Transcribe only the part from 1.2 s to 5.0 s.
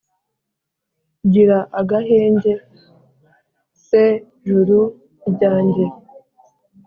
gira agahenge se juru